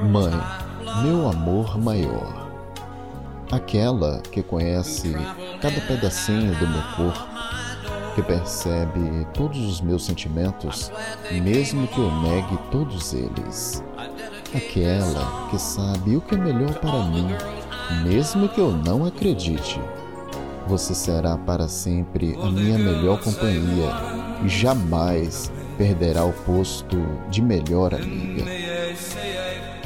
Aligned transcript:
Mãe, 0.00 0.32
meu 1.02 1.26
amor 1.26 1.78
maior, 1.78 2.50
aquela 3.50 4.20
que 4.30 4.42
conhece 4.42 5.14
cada 5.62 5.80
pedacinho 5.80 6.54
do 6.54 6.68
meu 6.68 6.82
corpo, 6.94 7.26
que 8.14 8.22
percebe 8.22 9.26
todos 9.32 9.58
os 9.58 9.80
meus 9.80 10.04
sentimentos, 10.04 10.92
mesmo 11.32 11.88
que 11.88 11.98
eu 11.98 12.10
negue 12.20 12.58
todos 12.70 13.14
eles. 13.14 13.82
Aquela 14.54 15.48
que 15.50 15.58
sabe 15.58 16.16
o 16.16 16.20
que 16.20 16.34
é 16.34 16.38
melhor 16.38 16.74
para 16.74 17.04
mim, 17.04 17.28
mesmo 18.04 18.50
que 18.50 18.60
eu 18.60 18.72
não 18.72 19.06
acredite. 19.06 19.80
Você 20.66 20.94
será 20.94 21.38
para 21.38 21.68
sempre 21.68 22.36
a 22.42 22.50
minha 22.50 22.78
melhor 22.78 23.18
companhia 23.20 23.92
e 24.44 24.48
jamais 24.48 25.50
perderá 25.78 26.24
o 26.24 26.32
posto 26.32 26.98
de 27.30 27.40
melhor 27.40 27.94
amiga. 27.94 28.65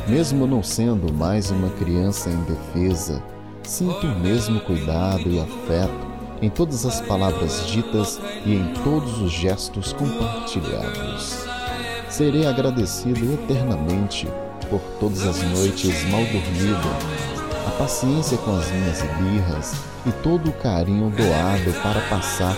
Mesmo 0.09 0.47
não 0.47 0.63
sendo 0.63 1.13
mais 1.13 1.51
uma 1.51 1.71
criança 1.71 2.31
indefesa, 2.31 3.23
sinto 3.63 4.07
o 4.07 4.19
mesmo 4.19 4.61
cuidado 4.61 5.31
e 5.31 5.39
afeto 5.39 6.11
em 6.43 6.49
todas 6.49 6.87
as 6.87 7.01
palavras 7.03 7.67
ditas 7.67 8.19
e 8.45 8.55
em 8.55 8.73
todos 8.83 9.21
os 9.21 9.31
gestos 9.31 9.93
compartilhados. 9.93 11.45
Serei 12.09 12.47
agradecido 12.47 13.35
eternamente 13.35 14.27
por 14.69 14.81
todas 14.99 15.27
as 15.27 15.43
noites 15.43 16.05
mal 16.11 16.23
dormidas, 16.25 17.31
a 17.67 17.71
paciência 17.73 18.39
com 18.39 18.57
as 18.57 18.71
minhas 18.71 19.03
birras 19.03 19.75
e 20.07 20.13
todo 20.23 20.49
o 20.49 20.53
carinho 20.53 21.11
doado 21.11 21.73
para 21.83 22.01
passar 22.09 22.57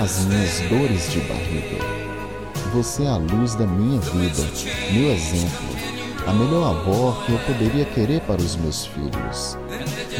as 0.00 0.24
minhas 0.24 0.60
dores 0.68 1.10
de 1.10 1.20
barriga. 1.20 1.84
Você 2.72 3.04
é 3.04 3.08
a 3.08 3.16
luz 3.16 3.54
da 3.54 3.66
minha 3.66 4.00
vida, 4.00 4.42
meu 4.92 5.12
exemplo, 5.12 5.74
a 6.26 6.32
melhor 6.32 6.76
avó 6.76 7.12
que 7.24 7.32
eu 7.32 7.38
poderia 7.40 7.84
querer 7.84 8.20
para 8.22 8.40
os 8.40 8.56
meus 8.56 8.86
filhos. 8.86 9.58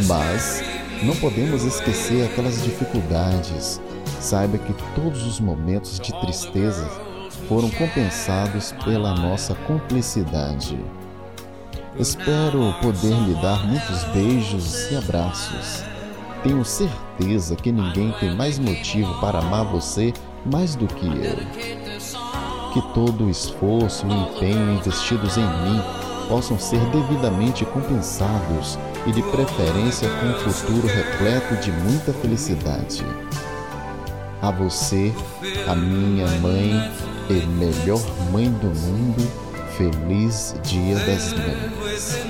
Mas 0.06 0.62
não 1.02 1.14
podemos 1.16 1.64
esquecer 1.64 2.24
aquelas 2.24 2.62
dificuldades. 2.62 3.80
Saiba 4.20 4.58
que 4.58 4.72
todos 4.94 5.26
os 5.26 5.40
momentos 5.40 5.98
de 5.98 6.12
tristeza 6.20 6.88
foram 7.48 7.70
compensados 7.70 8.72
pela 8.84 9.14
nossa 9.14 9.54
cumplicidade. 9.54 10.78
Espero 11.98 12.74
poder 12.82 13.14
lhe 13.26 13.34
dar 13.40 13.66
muitos 13.66 14.04
beijos 14.12 14.90
e 14.90 14.96
abraços. 14.96 15.84
Tenho 16.42 16.64
certeza 16.64 17.56
que 17.56 17.70
ninguém 17.70 18.12
tem 18.18 18.34
mais 18.34 18.58
motivo 18.58 19.14
para 19.20 19.38
amar 19.38 19.64
você 19.64 20.12
mais 20.44 20.74
do 20.74 20.86
que 20.86 21.06
eu. 21.06 21.83
Que 22.74 22.82
todo 22.92 23.26
o 23.26 23.30
esforço 23.30 24.04
e 24.04 24.12
empenho 24.12 24.72
investidos 24.74 25.36
em 25.36 25.46
mim 25.46 25.80
possam 26.28 26.58
ser 26.58 26.80
devidamente 26.90 27.64
compensados 27.64 28.76
e, 29.06 29.12
de 29.12 29.22
preferência, 29.22 30.08
com 30.10 30.26
um 30.26 30.34
futuro 30.34 30.88
repleto 30.88 31.54
de 31.62 31.70
muita 31.70 32.12
felicidade. 32.14 33.06
A 34.42 34.50
você, 34.50 35.14
a 35.68 35.74
minha 35.76 36.26
mãe 36.40 36.90
e 37.30 37.46
melhor 37.46 38.02
mãe 38.32 38.50
do 38.50 38.66
mundo, 38.66 39.22
feliz 39.76 40.56
Dia 40.64 40.96
das 40.96 41.32
Mães. 41.32 42.24